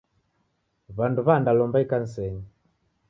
W'andu 0.97 1.21
w'andalomba 1.27 1.77
ikanisenyi. 1.85 2.41